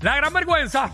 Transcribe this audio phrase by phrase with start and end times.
[0.00, 0.90] La gran vergüenza.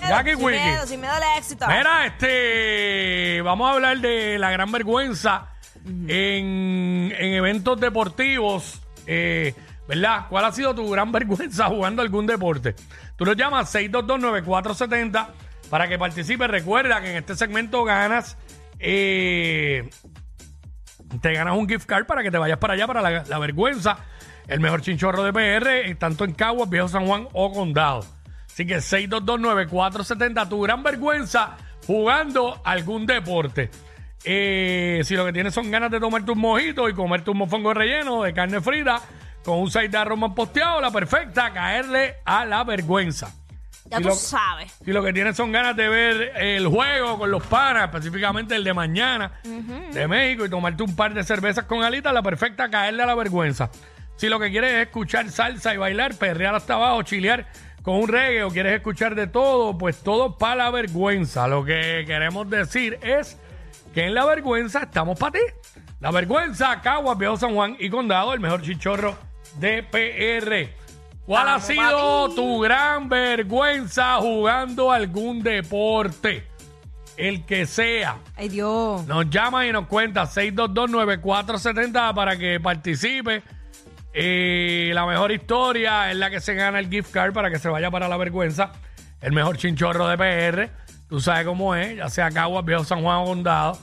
[0.00, 0.58] Jackie sin Wiki.
[0.60, 1.66] miedo, sin miedo al éxito.
[1.66, 5.48] Mira, este, vamos a hablar de la gran vergüenza
[5.84, 8.80] en, en eventos deportivos.
[9.06, 9.54] eh,
[9.88, 10.26] ¿Verdad?
[10.28, 12.74] ¿Cuál ha sido tu gran vergüenza jugando algún deporte?
[13.16, 15.28] Tú nos llamas 6229470
[15.70, 16.48] para que participes.
[16.48, 18.36] Recuerda que en este segmento ganas,
[18.78, 19.88] eh,
[21.22, 23.98] te ganas un gift card para que te vayas para allá para la, la vergüenza.
[24.48, 28.04] El mejor chinchorro de PR, eh, tanto en Caguas, Viejo San Juan o Condado.
[28.46, 31.56] Así que 6229470, tu gran vergüenza
[31.86, 33.70] jugando algún deporte.
[34.24, 37.72] Eh, si lo que tienes son ganas de tomarte un mojito y comerte un mofongo
[37.72, 39.00] relleno de carne frita
[39.44, 43.32] con un side de arroz posteado, la perfecta, caerle a la vergüenza.
[43.84, 44.72] ya si tú lo- sabes.
[44.84, 48.64] Si lo que tienes son ganas de ver el juego con los panas, específicamente el
[48.64, 49.30] de mañana
[49.92, 53.14] de México, y tomarte un par de cervezas con alitas, la perfecta, caerle a la
[53.14, 53.70] vergüenza.
[54.18, 57.46] Si lo que quieres es escuchar salsa y bailar, perrear hasta abajo, chilear
[57.82, 61.46] con un reggae o quieres escuchar de todo, pues todo para la vergüenza.
[61.46, 63.38] Lo que queremos decir es
[63.94, 65.38] que en la vergüenza estamos para ti.
[66.00, 69.16] La vergüenza, Caguas, Viejo San Juan y Condado, el mejor chichorro
[69.60, 70.68] de PR.
[71.24, 76.44] ¿Cuál ha sido tu gran vergüenza jugando algún deporte?
[77.16, 78.18] El que sea.
[78.36, 79.06] Ay, Dios.
[79.06, 83.44] Nos llama y nos cuenta 6229470 para que participe.
[84.20, 87.68] Eh, la mejor historia es la que se gana el gift card para que se
[87.68, 88.72] vaya para la vergüenza.
[89.20, 90.70] El mejor chinchorro de PR.
[91.08, 93.78] Tú sabes cómo es, ya sea Caguas, Viejo San Juan o Condado.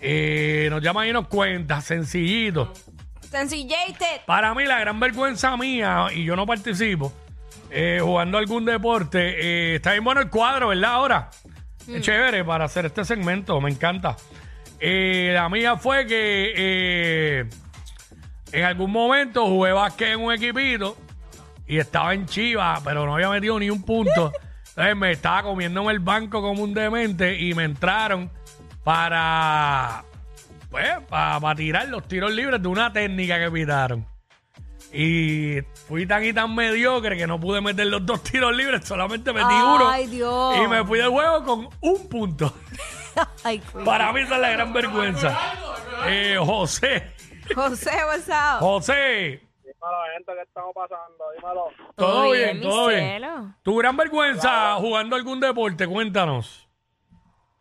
[0.00, 2.72] Eh, nos llama y nos cuenta, sencillito.
[3.30, 4.22] Sencillete.
[4.26, 7.12] Para mí, la gran vergüenza mía, y yo no participo,
[7.70, 10.94] eh, jugando algún deporte, eh, está bien bueno el cuadro, ¿verdad?
[10.94, 11.30] Ahora,
[11.86, 14.16] es chévere para hacer este segmento, me encanta.
[14.80, 17.46] Eh, la mía fue que
[18.56, 20.96] en algún momento jugué básquet en un equipito
[21.66, 24.32] y estaba en Chiva, pero no había metido ni un punto.
[24.70, 28.30] Entonces me estaba comiendo en el banco como un demente y me entraron
[28.82, 30.04] para
[30.70, 34.06] pues, para tirar los tiros libres de una técnica que pitaron.
[34.90, 39.34] Y fui tan y tan mediocre que no pude meter los dos tiros libres, solamente
[39.34, 39.90] metí uno.
[39.90, 40.56] Ay, Dios.
[40.56, 42.54] Y me fui del juego con un punto.
[43.44, 43.60] Ay.
[43.84, 45.38] Para mí esa es la gran vergüenza.
[46.06, 47.15] Eh, José,
[47.54, 48.60] José, what's up?
[48.60, 51.24] José, Dímelo, gente, ¿qué estamos pasando?
[51.36, 51.68] Dímelo.
[51.96, 53.00] todo bien, mi todo bien.
[53.00, 53.54] cielo.
[53.62, 56.68] Tu gran vergüenza jugando algún deporte, cuéntanos.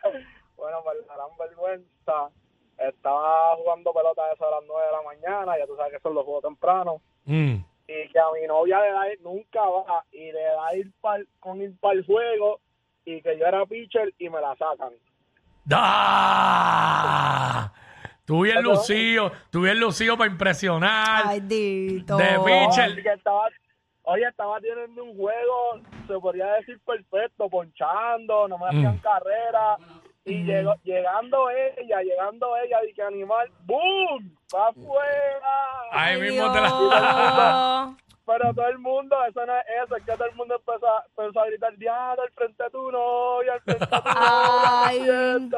[0.58, 2.30] Bueno, pues la gran vergüenza.
[2.78, 6.00] Estaba jugando pelota a eso a las 9 de la mañana, ya tú sabes que
[6.00, 7.02] son los juegos tempranos.
[7.26, 7.56] Mm.
[7.88, 11.28] Y que a mi novia le da ir, nunca va, y le da ir pa'l-
[11.40, 12.60] con ir para el juego,
[13.06, 14.94] y que yo era pitcher y me la sacan.
[15.72, 17.72] ¡Ah!
[18.26, 21.24] Tú bien lucido, tú bien lucido para impresionar.
[21.28, 22.18] Ay, Dito.
[22.18, 22.92] De pitcher.
[22.94, 23.48] Oye, que estaba,
[24.04, 29.00] oye, estaba teniendo un juego, se podría decir perfecto, ponchando, no me hacían Mm.
[29.00, 29.78] carrera.
[30.28, 34.36] Y llegó, llegando ella, llegando ella, dije animal, ¡boom!
[34.56, 35.54] ¡Va afuera!
[35.92, 36.68] Ahí Ay, mismo te la...
[37.90, 37.98] Dios.
[38.26, 41.06] Pero todo el mundo, eso no es eso, es que todo el mundo empezó, a-
[41.16, 44.98] empezó a gritar, diablo, al frente de tu novia, al frente de tu novia, Ay.
[44.98, 45.04] ¿qué
[45.36, 45.58] es esto?".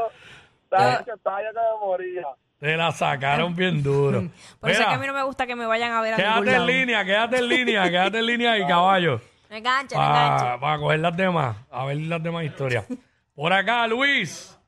[0.70, 2.28] ¿Sabes que estaba yo que me moría?
[2.60, 4.30] Te la sacaron bien duro.
[4.60, 6.18] Por eso es que a mí no me gusta que me vayan a ver a
[6.18, 6.68] ningún quédate en lado.
[6.68, 9.22] línea, quédate en línea, quédate en línea ahí, caballo.
[9.50, 10.60] No enganche, no enganche.
[10.60, 12.86] Para coger las demás, a ver las demás historias.
[13.36, 14.60] Por acá, Luis.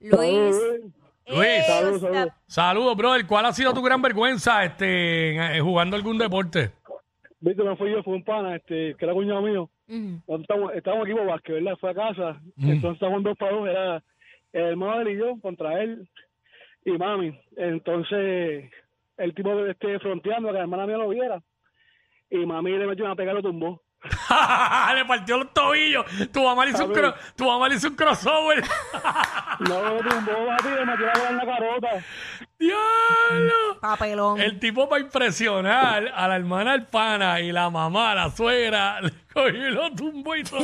[0.00, 0.56] Luis.
[1.26, 2.08] Luis, Eh, saludos, up?
[2.08, 2.32] saludos.
[2.46, 3.26] Saludos, brother.
[3.26, 6.70] ¿Cuál ha sido tu gran vergüenza este, en- eh, jugando algún deporte?
[7.40, 9.70] Viste, no fui yo, fue un pana, este, que era cuñado mío.
[9.86, 11.76] Nosotros Estábamos, estábamos equipo básquet, ¿verdad?
[11.80, 12.40] Fue a casa.
[12.58, 14.02] Entonces estábamos dos para dos, era
[14.52, 16.08] el hermano de él y yo contra él
[16.84, 17.38] y mami.
[17.56, 18.70] Entonces,
[19.16, 21.42] el tipo este, fronteando, que la hermana mía lo viera.
[22.30, 23.82] Y mami le metió una pega y lo tumbó.
[24.94, 26.04] le partió los tobillos.
[26.32, 28.62] Tu mamá le hizo un, cro- tu mamá le hizo un crossover.
[29.60, 31.88] No lo tumbó, papi, le metió la en la carota.
[32.58, 33.80] ¡Diablo!
[33.80, 34.40] Papelón.
[34.40, 39.12] El tipo para impresionar a la hermana del pana y la mamá, la suegra, le
[39.32, 40.58] cogió y lo tumbó y todo.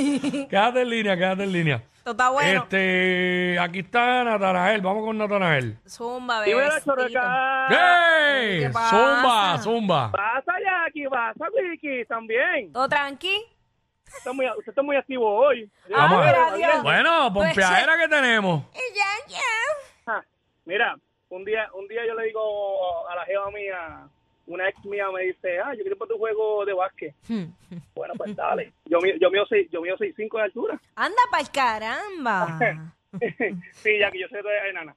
[0.48, 1.82] quédate en línea, quédate en línea.
[1.98, 2.62] Esto está bueno.
[2.64, 5.78] Este, aquí está Natanael, vamos con Natanael.
[5.88, 6.82] Zumba, Dímelo, bebé.
[6.84, 7.66] Chorreca.
[7.70, 8.60] ¡Hey!
[8.60, 9.62] ¿Qué Zumba, pasa?
[9.62, 10.12] zumba.
[10.12, 12.72] Pasa, Jackie, pasa, Vicky, también.
[12.72, 13.36] ¿Todo tranqui?
[14.06, 15.70] Usted está muy, usted está muy activo hoy.
[15.88, 16.34] Vamos a ver.
[16.54, 16.82] mira, Dios.
[16.82, 18.64] Bueno, pompeadera que tenemos.
[18.74, 20.12] Y ya, ya.
[20.12, 20.24] Ja,
[20.66, 20.96] Mira,
[21.34, 24.08] un día, un día yo le digo a la jeva mía,
[24.46, 27.14] una ex mía me dice, ah, yo quiero para tu juego de básquet.
[27.94, 28.72] bueno, pues dale.
[28.84, 30.80] Yo, yo mío seis, yo mío seis cinco de altura.
[30.94, 32.58] Anda pa'l caramba.
[33.72, 34.94] sí, ya que yo soy de enana.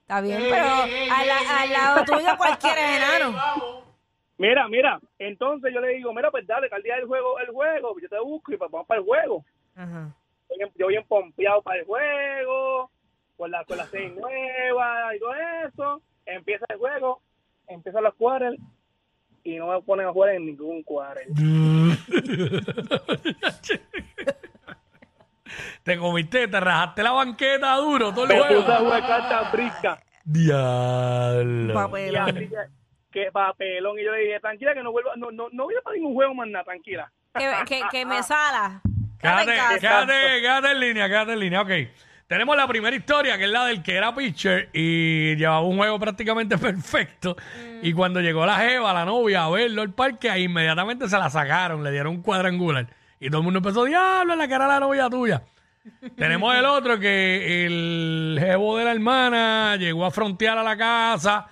[0.00, 3.84] Está bien, pero al, al lado tuyo cualquiera es enano.
[4.36, 7.50] Mira, mira, entonces yo le digo, mira, pues dale, que al día del juego, el
[7.50, 9.44] juego, yo te busco y pues vamos para el juego.
[9.76, 10.10] Ajá.
[10.74, 12.90] Yo bien pompeado para el juego,
[13.36, 15.34] con la, con las seis nuevas y todo
[15.66, 16.02] eso.
[16.26, 17.20] Empieza el juego,
[17.68, 18.54] empiezan los cuadros
[19.42, 21.20] y no me ponen a jugar en ningún cuadro.
[25.82, 28.84] Te comiste, te rajaste la banqueta duro todo el Me puse a juego.
[28.84, 30.02] jugar cartas brisca.
[30.24, 31.72] Diablo.
[31.72, 32.22] Y Papelón.
[32.30, 32.56] así que,
[33.12, 33.98] que papelón.
[33.98, 36.14] Y yo le dije, tranquila, que no vuelva, no, no, no voy a para ningún
[36.14, 37.12] juego más nada, tranquila.
[37.34, 38.80] Que, que, que me sala.
[39.20, 41.60] Quédate quédate, quédate en línea, quédate en línea.
[41.62, 41.70] Ok.
[42.26, 45.98] Tenemos la primera historia, que es la del que era pitcher y llevaba un juego
[45.98, 47.36] prácticamente perfecto.
[47.82, 51.28] Y cuando llegó la jeva, la novia, a verlo al parque, ahí inmediatamente se la
[51.28, 52.88] sacaron, le dieron un cuadrangular.
[53.20, 55.42] Y todo el mundo empezó, diablo, la que era la novia tuya.
[56.16, 61.46] Tenemos el otro que el jevo de la hermana llegó a frontear a la casa,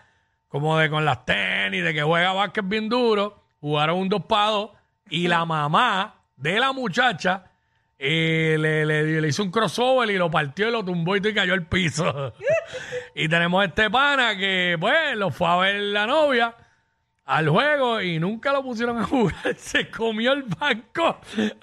[0.49, 3.45] como de con las tenis, de que juega básquet bien duro.
[3.61, 4.71] Jugaron un dos para dos
[5.11, 7.52] y la mamá de la muchacha
[8.05, 11.33] eh, le, le- le hizo un crossover y lo partió y lo tumbó y te
[11.33, 12.33] cayó al piso.
[13.15, 16.55] y tenemos a este pana que, pues, lo fue a ver la novia
[17.25, 19.35] al juego y nunca lo pusieron a jugar.
[19.57, 21.21] Se comió el banco.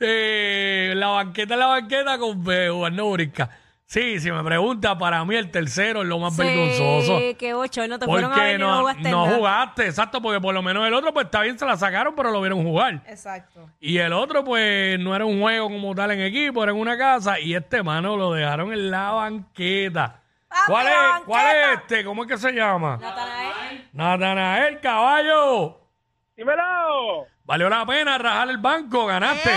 [0.00, 3.50] Eh, la banqueta la banqueta con eh, jugando brisca.
[3.88, 7.20] Sí, si me pregunta, para mí el tercero es lo más vergonzoso.
[7.20, 7.88] Sí, qué ocho.
[7.88, 9.36] No te fueron a ver no no, jugaste no nada.
[9.38, 12.30] jugaste, exacto, porque por lo menos el otro, pues está bien, se la sacaron, pero
[12.30, 13.02] lo vieron jugar.
[13.06, 13.70] Exacto.
[13.80, 16.98] Y el otro, pues, no era un juego como tal en equipo, era en una
[16.98, 17.40] casa.
[17.40, 20.20] Y este mano lo dejaron en la banqueta.
[20.50, 21.24] Ah, ¿Cuál es, banqueta.
[21.24, 22.04] ¿Cuál es este?
[22.04, 22.98] ¿Cómo es que se llama?
[23.00, 23.88] Natanael.
[23.94, 25.80] Natanael, caballo.
[26.36, 27.26] ¡Dímelo!
[27.44, 29.50] Valió la pena rajar el banco, ganaste.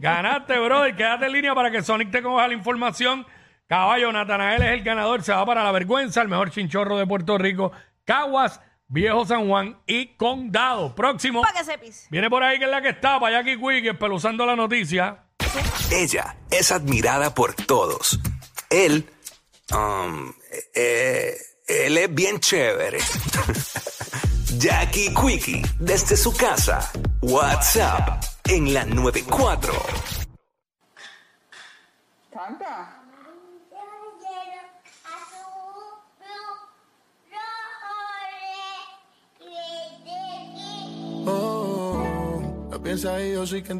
[0.00, 0.96] Ganaste, brother.
[0.96, 3.26] Quédate en línea para que Sonic te coja la información.
[3.66, 5.22] Caballo, Natanael es el ganador.
[5.22, 7.72] Se va para la vergüenza, el mejor chinchorro de Puerto Rico.
[8.04, 8.60] Caguas,
[8.92, 10.94] Viejo San Juan y Condado.
[10.94, 11.40] Próximo.
[11.40, 12.06] Para que se pise.
[12.10, 15.24] Viene por ahí que es la que está, para Jackie Quick, espeluzando la noticia.
[15.90, 18.20] Ella es admirada por todos.
[18.68, 19.08] Él,
[19.72, 20.30] um,
[20.74, 21.34] eh,
[21.66, 22.98] él es bien chévere.
[24.58, 26.92] Jackie Quickie, desde su casa.
[27.22, 29.72] WhatsApp en la 94.
[32.32, 32.98] Canta.
[41.24, 42.82] Oh, oh, oh.
[42.82, 43.72] piensa y yo soy te